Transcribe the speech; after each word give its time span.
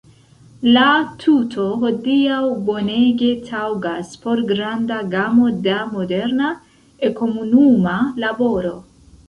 La 0.75 0.85
tuto 1.23 1.65
hodiaŭ 1.83 2.39
bonege 2.69 3.29
taŭgas 3.51 4.17
por 4.25 4.43
granda 4.53 4.99
gamo 5.13 5.53
da 5.69 5.79
moderna 5.95 6.51
enkomunuma 7.11 7.99
laboro. 8.27 8.77